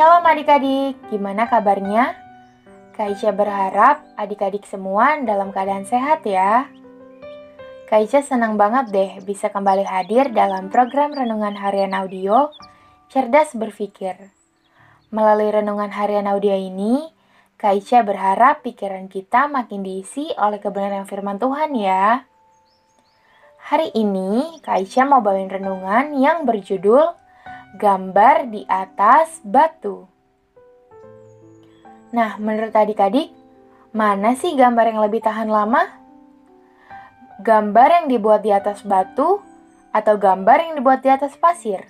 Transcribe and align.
Shalom 0.00 0.24
adik-adik, 0.24 0.96
gimana 1.12 1.44
kabarnya? 1.44 2.16
Kaica 2.96 3.36
berharap 3.36 4.00
adik-adik 4.16 4.64
semua 4.64 5.20
dalam 5.28 5.52
keadaan 5.52 5.84
sehat 5.84 6.24
ya. 6.24 6.72
Kaica 7.84 8.24
senang 8.24 8.56
banget 8.56 8.96
deh 8.96 9.12
bisa 9.28 9.52
kembali 9.52 9.84
hadir 9.84 10.32
dalam 10.32 10.72
program 10.72 11.12
Renungan 11.12 11.52
Harian 11.52 11.92
Audio 11.92 12.48
Cerdas 13.12 13.52
Berpikir. 13.52 14.32
Melalui 15.12 15.52
Renungan 15.52 15.92
Harian 15.92 16.32
Audio 16.32 16.56
ini, 16.56 17.04
Kaica 17.60 18.00
berharap 18.00 18.64
pikiran 18.64 19.04
kita 19.04 19.52
makin 19.52 19.84
diisi 19.84 20.32
oleh 20.40 20.64
kebenaran 20.64 21.04
firman 21.04 21.36
Tuhan 21.36 21.76
ya. 21.76 22.24
Hari 23.68 23.92
ini, 23.92 24.64
Kaica 24.64 25.04
mau 25.04 25.20
bawain 25.20 25.52
renungan 25.52 26.16
yang 26.16 26.48
berjudul 26.48 27.19
gambar 27.78 28.50
di 28.50 28.66
atas 28.66 29.38
batu. 29.46 30.10
Nah, 32.10 32.34
menurut 32.42 32.74
adik-adik, 32.74 33.30
mana 33.94 34.34
sih 34.34 34.58
gambar 34.58 34.90
yang 34.90 35.00
lebih 35.06 35.22
tahan 35.22 35.46
lama? 35.46 35.86
Gambar 37.38 38.02
yang 38.02 38.06
dibuat 38.10 38.42
di 38.42 38.50
atas 38.50 38.82
batu 38.82 39.38
atau 39.94 40.14
gambar 40.18 40.58
yang 40.66 40.74
dibuat 40.82 41.06
di 41.06 41.10
atas 41.14 41.38
pasir? 41.38 41.86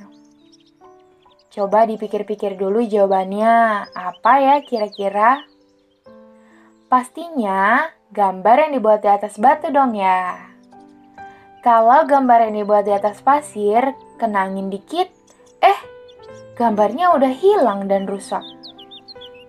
Coba 1.51 1.89
dipikir-pikir 1.89 2.61
dulu 2.61 2.85
jawabannya, 2.85 3.89
apa 3.91 4.33
ya 4.39 4.57
kira-kira? 4.63 5.43
Pastinya 6.87 7.89
gambar 8.13 8.69
yang 8.69 8.73
dibuat 8.77 9.01
di 9.03 9.11
atas 9.11 9.41
batu 9.41 9.73
dong 9.73 9.97
ya. 9.97 10.37
Kalau 11.65 12.05
gambar 12.07 12.49
yang 12.49 12.65
dibuat 12.65 12.85
di 12.87 12.93
atas 12.95 13.21
pasir, 13.25 13.97
kena 14.21 14.49
angin 14.49 14.71
dikit, 14.71 15.20
Eh, 15.61 15.79
gambarnya 16.57 17.13
udah 17.15 17.33
hilang 17.33 17.87
dan 17.87 18.09
rusak. 18.09 18.43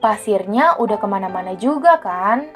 Pasirnya 0.04 0.76
udah 0.81 0.98
ke 0.98 1.08
mana-mana 1.08 1.56
juga 1.56 2.00
kan? 2.02 2.48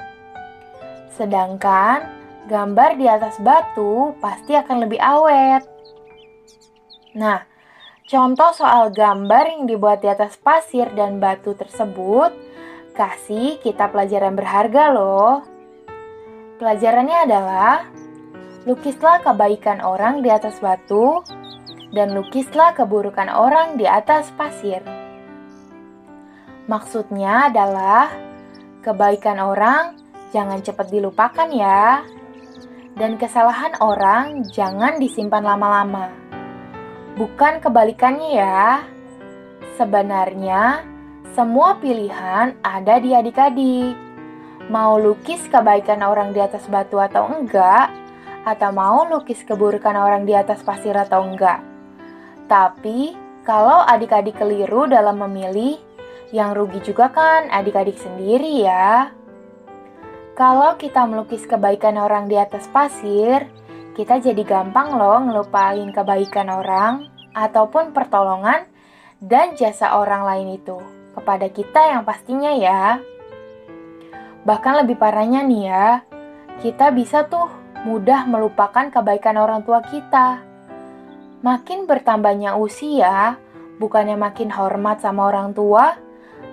Sedangkan 1.15 2.03
gambar 2.45 2.99
di 2.99 3.05
atas 3.07 3.39
batu 3.41 4.13
pasti 4.21 4.53
akan 4.53 4.85
lebih 4.85 4.99
awet. 5.01 5.63
Nah, 7.15 7.47
contoh 8.05 8.51
soal 8.51 8.91
gambar 8.91 9.55
yang 9.55 9.63
dibuat 9.65 10.03
di 10.03 10.11
atas 10.11 10.35
pasir 10.35 10.91
dan 10.93 11.17
batu 11.23 11.55
tersebut 11.55 12.35
kasih 12.95 13.59
kita 13.59 13.91
pelajaran 13.91 14.35
berharga 14.35 14.83
loh. 14.91 15.43
Pelajarannya 16.55 17.17
adalah 17.27 17.87
lukislah 18.63 19.21
kebaikan 19.21 19.83
orang 19.83 20.23
di 20.23 20.31
atas 20.31 20.57
batu 20.63 21.21
dan 21.95 22.11
lukislah 22.11 22.75
keburukan 22.75 23.31
orang 23.31 23.79
di 23.79 23.87
atas 23.87 24.29
pasir. 24.35 24.83
Maksudnya 26.65 27.53
adalah 27.53 28.09
kebaikan 28.81 29.37
orang 29.37 29.95
jangan 30.33 30.59
cepat 30.59 30.89
dilupakan 30.89 31.49
ya. 31.49 32.03
Dan 32.95 33.19
kesalahan 33.19 33.75
orang 33.83 34.47
jangan 34.49 34.95
disimpan 34.99 35.43
lama-lama. 35.43 36.07
Bukan 37.19 37.59
kebalikannya 37.59 38.29
ya. 38.39 38.87
Sebenarnya 39.75 40.83
semua 41.35 41.75
pilihan 41.83 42.55
ada 42.63 42.95
di 43.03 43.11
adik-adik. 43.11 43.95
Mau 44.71 44.95
lukis 44.97 45.43
kebaikan 45.51 46.01
orang 46.01 46.31
di 46.31 46.39
atas 46.39 46.65
batu 46.71 46.97
atau 46.97 47.27
enggak, 47.27 47.91
atau 48.45 48.69
mau 48.69 49.09
lukis 49.09 49.41
keburukan 49.41 49.97
orang 49.97 50.23
di 50.23 50.37
atas 50.37 50.61
pasir 50.61 50.93
atau 50.93 51.25
enggak. 51.25 51.59
Tapi, 52.45 53.17
kalau 53.41 53.81
adik-adik 53.81 54.37
keliru 54.37 54.85
dalam 54.85 55.17
memilih, 55.17 55.81
yang 56.29 56.53
rugi 56.53 56.81
juga 56.81 57.09
kan 57.09 57.49
adik-adik 57.49 57.97
sendiri 57.97 58.65
ya. 58.65 59.09
Kalau 60.35 60.75
kita 60.75 61.07
melukis 61.09 61.47
kebaikan 61.47 61.97
orang 61.97 62.27
di 62.27 62.35
atas 62.35 62.67
pasir, 62.69 63.47
kita 63.95 64.19
jadi 64.19 64.43
gampang 64.43 64.99
loh 64.99 65.23
ngelupain 65.23 65.87
kebaikan 65.95 66.51
orang 66.51 67.07
ataupun 67.31 67.95
pertolongan 67.95 68.67
dan 69.23 69.55
jasa 69.55 69.95
orang 69.95 70.27
lain 70.27 70.59
itu 70.59 70.75
kepada 71.15 71.47
kita 71.47 71.95
yang 71.95 72.03
pastinya 72.03 72.51
ya. 72.51 72.99
Bahkan 74.43 74.83
lebih 74.83 74.99
parahnya 74.99 75.41
nih 75.47 75.63
ya, 75.71 75.89
kita 76.59 76.91
bisa 76.91 77.23
tuh 77.31 77.47
mudah 77.85 78.25
melupakan 78.25 78.89
kebaikan 78.89 79.37
orang 79.37 79.61
tua 79.61 79.79
kita 79.85 80.55
Makin 81.45 81.85
bertambahnya 81.85 82.57
usia, 82.57 83.37
bukannya 83.77 84.17
makin 84.17 84.49
hormat 84.49 84.97
sama 84.97 85.29
orang 85.29 85.53
tua, 85.53 85.93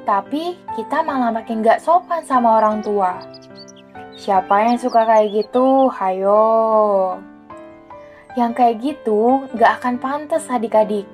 tapi 0.04 0.52
kita 0.76 1.00
malah 1.00 1.32
makin 1.32 1.64
gak 1.64 1.80
sopan 1.80 2.20
sama 2.28 2.60
orang 2.60 2.84
tua. 2.84 3.16
Siapa 4.20 4.68
yang 4.68 4.76
suka 4.76 5.08
kayak 5.08 5.32
gitu? 5.32 5.88
Hayo. 5.96 7.16
Yang 8.36 8.52
kayak 8.52 8.76
gitu 8.84 9.48
gak 9.56 9.80
akan 9.80 9.96
pantas 9.96 10.44
adik-adik. 10.52 11.08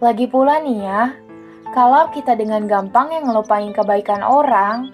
Lagi 0.00 0.24
pula 0.24 0.56
nih 0.64 0.88
ya, 0.88 1.12
kalau 1.76 2.08
kita 2.16 2.32
dengan 2.32 2.64
gampang 2.64 3.12
yang 3.12 3.28
ngelupain 3.28 3.76
kebaikan 3.76 4.24
orang, 4.24 4.88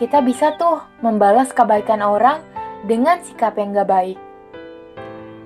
kita 0.00 0.24
bisa 0.24 0.56
tuh 0.56 0.80
membalas 1.04 1.52
kebaikan 1.52 2.00
orang 2.00 2.40
dengan 2.86 3.18
sikap 3.20 3.58
yang 3.58 3.74
gak 3.74 3.90
baik. 3.90 4.18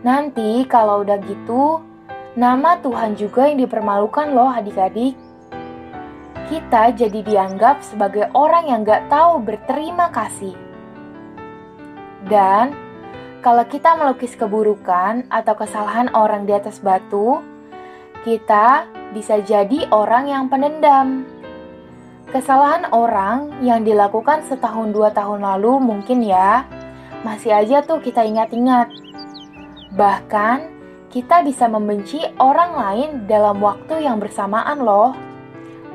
Nanti 0.04 0.64
kalau 0.68 1.04
udah 1.04 1.18
gitu, 1.24 1.80
nama 2.36 2.76
Tuhan 2.80 3.16
juga 3.16 3.48
yang 3.48 3.64
dipermalukan 3.64 4.32
loh 4.32 4.52
adik-adik. 4.52 5.16
Kita 6.48 6.92
jadi 6.92 7.20
dianggap 7.24 7.80
sebagai 7.80 8.28
orang 8.36 8.68
yang 8.68 8.80
gak 8.84 9.08
tahu 9.08 9.40
berterima 9.40 10.12
kasih. 10.12 10.52
Dan 12.28 12.76
kalau 13.40 13.64
kita 13.64 13.96
melukis 13.96 14.36
keburukan 14.36 15.24
atau 15.32 15.54
kesalahan 15.56 16.12
orang 16.12 16.44
di 16.44 16.52
atas 16.52 16.76
batu, 16.76 17.40
kita 18.20 18.84
bisa 19.16 19.40
jadi 19.40 19.88
orang 19.88 20.28
yang 20.28 20.44
pendendam. 20.52 21.24
Kesalahan 22.30 22.92
orang 22.92 23.64
yang 23.64 23.82
dilakukan 23.82 24.44
setahun 24.46 24.92
dua 24.92 25.10
tahun 25.10 25.42
lalu 25.42 25.82
mungkin 25.82 26.22
ya, 26.22 26.62
masih 27.22 27.52
aja 27.52 27.84
tuh 27.84 28.00
kita 28.00 28.24
ingat-ingat 28.24 29.10
Bahkan, 29.90 30.58
kita 31.10 31.42
bisa 31.42 31.66
membenci 31.66 32.22
orang 32.38 32.78
lain 32.78 33.08
dalam 33.26 33.58
waktu 33.58 34.06
yang 34.06 34.22
bersamaan 34.22 34.78
loh. 34.78 35.18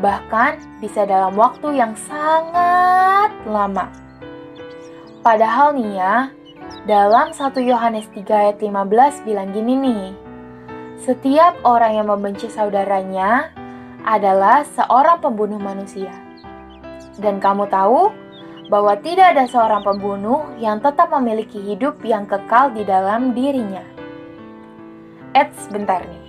Bahkan 0.04 0.84
bisa 0.84 1.08
dalam 1.08 1.40
waktu 1.40 1.80
yang 1.80 1.96
sangat 1.96 3.32
lama. 3.48 3.88
Padahal 5.24 5.72
nih 5.80 5.96
ya, 5.96 6.16
dalam 6.84 7.32
1 7.32 7.56
Yohanes 7.64 8.12
3 8.12 8.28
ayat 8.28 8.58
15 8.60 9.24
bilang 9.24 9.56
gini 9.56 9.74
nih. 9.80 10.06
Setiap 11.00 11.64
orang 11.64 11.96
yang 11.96 12.12
membenci 12.12 12.52
saudaranya 12.52 13.56
adalah 14.04 14.68
seorang 14.76 15.24
pembunuh 15.24 15.58
manusia. 15.58 16.12
Dan 17.16 17.40
kamu 17.40 17.72
tahu 17.72 18.12
bahwa 18.66 18.98
tidak 18.98 19.38
ada 19.38 19.46
seorang 19.46 19.86
pembunuh 19.86 20.46
yang 20.58 20.82
tetap 20.82 21.14
memiliki 21.14 21.62
hidup 21.62 22.02
yang 22.02 22.26
kekal 22.26 22.74
di 22.74 22.82
dalam 22.82 23.38
dirinya. 23.38 23.84
Eits, 25.38 25.70
bentar 25.70 26.02
nih. 26.02 26.26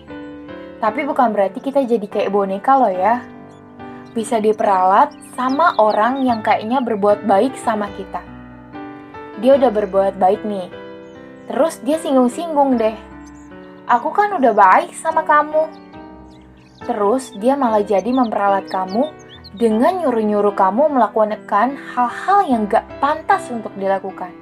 Tapi 0.77 1.09
bukan 1.09 1.33
berarti 1.33 1.65
kita 1.65 1.89
jadi 1.89 2.05
kayak 2.05 2.33
boneka 2.33 2.77
loh 2.77 2.93
ya. 2.93 3.25
Bisa 4.13 4.41
diperalat 4.41 5.13
sama 5.37 5.77
orang 5.81 6.25
yang 6.25 6.45
kayaknya 6.45 6.85
berbuat 6.85 7.25
baik 7.25 7.57
sama 7.57 7.89
kita. 7.97 8.21
Dia 9.41 9.57
udah 9.57 9.73
berbuat 9.73 10.21
baik 10.21 10.45
nih. 10.45 10.69
Terus 11.49 11.81
dia 11.85 11.97
singgung-singgung 12.01 12.77
deh. 12.77 12.97
Aku 13.87 14.11
kan 14.13 14.35
udah 14.37 14.53
baik 14.53 14.93
sama 14.97 15.25
kamu. 15.25 15.69
Terus 16.85 17.33
dia 17.41 17.57
malah 17.57 17.85
jadi 17.85 18.09
memperalat 18.13 18.69
kamu 18.69 19.26
dengan 19.55 20.03
nyuruh-nyuruh 20.03 20.57
kamu 20.59 20.91
melakukan 20.91 21.79
hal-hal 21.95 22.39
yang 22.49 22.67
gak 22.67 22.89
pantas 22.99 23.47
untuk 23.53 23.71
dilakukan. 23.79 24.35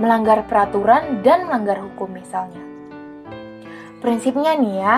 Melanggar 0.00 0.46
peraturan 0.46 1.20
dan 1.20 1.44
melanggar 1.44 1.82
hukum 1.82 2.08
misalnya. 2.14 2.62
Prinsipnya 3.98 4.54
nih 4.54 4.74
ya, 4.78 4.96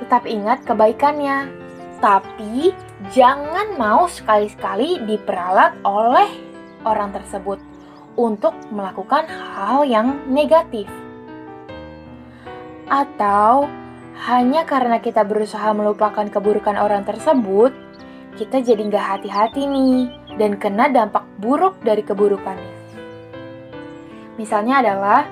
tetap 0.00 0.24
ingat 0.24 0.62
kebaikannya. 0.62 1.50
Tapi 1.98 2.74
jangan 3.10 3.74
mau 3.78 4.06
sekali-sekali 4.06 5.02
diperalat 5.06 5.74
oleh 5.82 6.30
orang 6.86 7.14
tersebut 7.14 7.58
untuk 8.18 8.54
melakukan 8.70 9.26
hal 9.26 9.86
yang 9.86 10.18
negatif. 10.30 10.86
Atau 12.90 13.70
hanya 14.26 14.62
karena 14.68 15.00
kita 15.00 15.24
berusaha 15.24 15.72
melupakan 15.74 16.26
keburukan 16.28 16.78
orang 16.78 17.02
tersebut, 17.02 17.72
kita 18.36 18.64
jadi 18.64 18.82
nggak 18.88 19.06
hati-hati 19.16 19.68
nih 19.68 20.08
dan 20.40 20.56
kena 20.56 20.88
dampak 20.88 21.24
buruk 21.36 21.76
dari 21.84 22.00
keburukannya. 22.00 22.74
Misalnya 24.40 24.80
adalah 24.80 25.28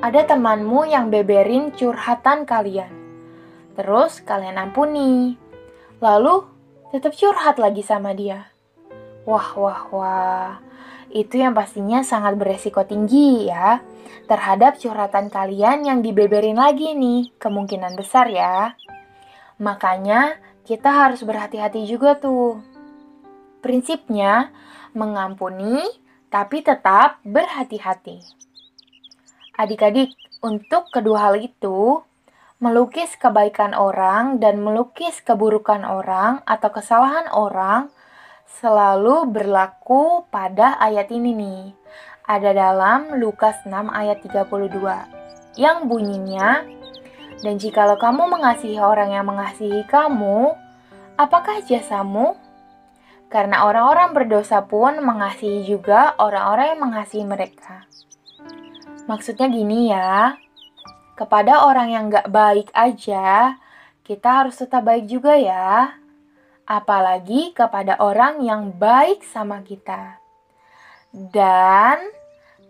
ada 0.00 0.20
temanmu 0.26 0.88
yang 0.90 1.12
beberin 1.12 1.70
curhatan 1.70 2.48
kalian. 2.48 2.90
Terus 3.78 4.20
kalian 4.24 4.58
ampuni. 4.58 5.36
lalu 6.00 6.48
tetap 6.96 7.12
curhat 7.12 7.60
lagi 7.60 7.84
sama 7.84 8.16
dia. 8.16 8.48
Wah, 9.28 9.52
wah, 9.52 9.80
wah. 9.92 10.50
Itu 11.12 11.36
yang 11.36 11.52
pastinya 11.52 12.00
sangat 12.00 12.40
beresiko 12.40 12.88
tinggi 12.88 13.52
ya 13.52 13.84
terhadap 14.24 14.80
curhatan 14.80 15.28
kalian 15.28 15.84
yang 15.84 16.00
dibeberin 16.00 16.56
lagi 16.56 16.96
nih, 16.96 17.36
kemungkinan 17.36 18.00
besar 18.00 18.32
ya. 18.32 18.72
Makanya 19.60 20.40
kita 20.70 20.86
harus 20.86 21.26
berhati-hati 21.26 21.82
juga 21.90 22.14
tuh. 22.14 22.62
Prinsipnya 23.58 24.54
mengampuni 24.94 25.82
tapi 26.30 26.62
tetap 26.62 27.18
berhati-hati. 27.26 28.22
Adik-adik, 29.58 30.14
untuk 30.46 30.88
kedua 30.94 31.28
hal 31.28 31.42
itu, 31.42 32.00
melukis 32.62 33.18
kebaikan 33.18 33.74
orang 33.74 34.38
dan 34.38 34.62
melukis 34.62 35.18
keburukan 35.20 35.82
orang 35.82 36.38
atau 36.46 36.70
kesalahan 36.70 37.26
orang 37.34 37.90
selalu 38.62 39.26
berlaku 39.26 40.22
pada 40.30 40.78
ayat 40.78 41.10
ini 41.10 41.34
nih. 41.34 41.64
Ada 42.30 42.54
dalam 42.54 43.18
Lukas 43.18 43.58
6 43.66 43.90
ayat 43.90 44.22
32 44.22 45.58
yang 45.58 45.90
bunyinya, 45.90 46.62
Dan 47.40 47.56
jikalau 47.56 47.96
kamu 47.96 48.36
mengasihi 48.36 48.76
orang 48.76 49.16
yang 49.16 49.24
mengasihi 49.24 49.88
kamu, 49.88 50.59
apakah 51.20 51.60
jasamu? 51.68 52.32
Karena 53.28 53.68
orang-orang 53.68 54.16
berdosa 54.16 54.64
pun 54.64 54.96
mengasihi 55.04 55.68
juga 55.68 56.16
orang-orang 56.16 56.74
yang 56.74 56.80
mengasihi 56.80 57.26
mereka. 57.28 57.84
Maksudnya 59.06 59.46
gini 59.52 59.92
ya, 59.92 60.34
kepada 61.14 61.68
orang 61.68 61.88
yang 61.92 62.04
gak 62.08 62.32
baik 62.32 62.72
aja, 62.72 63.54
kita 64.02 64.28
harus 64.42 64.56
tetap 64.58 64.82
baik 64.88 65.06
juga 65.06 65.36
ya. 65.36 65.94
Apalagi 66.66 67.52
kepada 67.54 68.00
orang 68.02 68.42
yang 68.42 68.72
baik 68.74 69.22
sama 69.22 69.62
kita. 69.62 70.18
Dan 71.12 72.02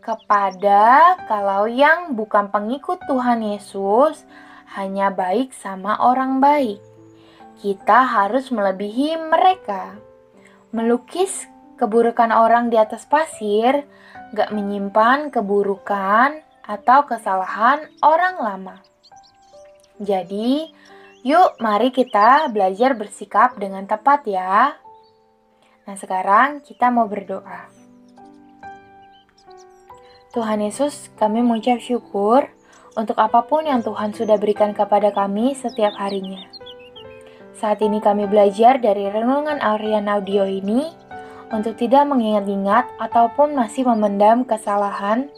kepada 0.00 1.17
kalau 1.29 1.69
yang 1.69 2.17
bukan 2.17 2.49
pengikut 2.53 3.00
Tuhan 3.08 3.44
Yesus, 3.44 4.25
hanya 4.76 5.12
baik 5.12 5.53
sama 5.56 6.00
orang 6.00 6.41
baik. 6.41 6.90
Kita 7.61 8.09
harus 8.09 8.49
melebihi 8.49 9.21
mereka. 9.21 10.01
Melukis 10.73 11.45
keburukan 11.77 12.33
orang 12.33 12.73
di 12.73 12.81
atas 12.81 13.05
pasir 13.05 13.85
gak 14.33 14.49
menyimpan 14.49 15.29
keburukan 15.29 16.41
atau 16.65 17.05
kesalahan 17.05 17.85
orang 18.01 18.37
lama. 18.41 18.77
Jadi, 20.01 20.73
yuk 21.21 21.61
mari 21.61 21.93
kita 21.93 22.49
belajar 22.49 22.97
bersikap 22.97 23.61
dengan 23.61 23.85
tepat 23.85 24.25
ya. 24.25 24.81
Nah 25.85 25.97
sekarang 26.01 26.65
kita 26.65 26.89
mau 26.89 27.05
berdoa. 27.05 27.69
Tuhan 30.31 30.63
Yesus, 30.63 31.11
kami 31.19 31.43
mengucap 31.43 31.83
syukur 31.83 32.49
untuk 32.95 33.19
apa 33.19 33.43
pun 33.45 33.67
yang 33.67 33.83
Tuhan 33.83 34.15
sudah 34.15 34.39
berikan 34.39 34.71
kepada 34.71 35.11
kami 35.11 35.59
setiap 35.59 35.91
harinya. 35.99 36.60
Saat 37.61 37.85
ini 37.85 38.01
kami 38.01 38.25
belajar 38.25 38.81
dari 38.81 39.05
renungan 39.12 39.61
Arian 39.61 40.09
Audio 40.09 40.49
ini 40.49 40.89
untuk 41.53 41.77
tidak 41.77 42.09
mengingat-ingat 42.09 42.89
ataupun 42.97 43.53
masih 43.53 43.85
memendam 43.85 44.49
kesalahan 44.49 45.29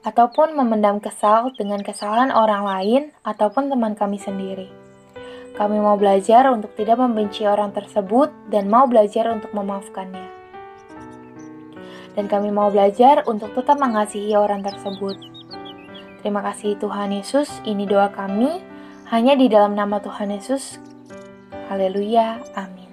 ataupun 0.00 0.56
memendam 0.56 0.96
kesal 0.96 1.52
dengan 1.52 1.84
kesalahan 1.84 2.32
orang 2.32 2.64
lain 2.64 3.02
ataupun 3.20 3.68
teman 3.68 3.92
kami 3.92 4.16
sendiri. 4.16 4.72
Kami 5.52 5.76
mau 5.76 6.00
belajar 6.00 6.48
untuk 6.48 6.72
tidak 6.72 6.96
membenci 6.96 7.44
orang 7.44 7.76
tersebut 7.76 8.32
dan 8.48 8.72
mau 8.72 8.88
belajar 8.88 9.28
untuk 9.28 9.52
memaafkannya. 9.52 10.24
Dan 12.16 12.32
kami 12.32 12.48
mau 12.48 12.72
belajar 12.72 13.28
untuk 13.28 13.52
tetap 13.52 13.76
mengasihi 13.76 14.32
orang 14.40 14.64
tersebut. 14.64 15.20
Terima 16.24 16.40
kasih 16.40 16.80
Tuhan 16.80 17.12
Yesus, 17.12 17.52
ini 17.68 17.84
doa 17.84 18.08
kami 18.08 18.64
hanya 19.12 19.36
di 19.36 19.52
dalam 19.52 19.76
nama 19.76 20.00
Tuhan 20.00 20.32
Yesus. 20.32 20.91
Haleluya, 21.72 22.36
amin. 22.52 22.92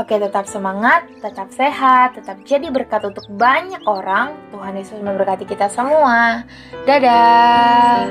Oke, 0.00 0.16
tetap 0.16 0.48
semangat, 0.48 1.04
tetap 1.20 1.52
sehat, 1.52 2.16
tetap 2.16 2.40
jadi 2.48 2.72
berkat 2.72 3.04
untuk 3.04 3.28
banyak 3.28 3.84
orang. 3.84 4.32
Tuhan 4.48 4.72
Yesus 4.72 5.04
memberkati 5.04 5.44
kita 5.44 5.68
semua. 5.68 6.48
Dadah. 6.88 8.08